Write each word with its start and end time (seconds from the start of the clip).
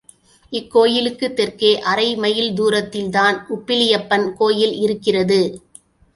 இக்கோயிலுக்குத் 0.53 1.35
தெற்கே 1.35 1.79
அரை 1.83 2.07
மைல் 2.15 2.49
தூரத்தில் 2.53 3.09
தான் 3.09 3.37
உப்பிலியப்பன் 3.49 4.27
கோயில் 4.33 4.75
இருக்கிறது. 4.79 5.41